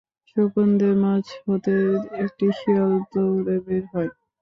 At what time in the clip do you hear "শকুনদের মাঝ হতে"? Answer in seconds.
0.29-1.75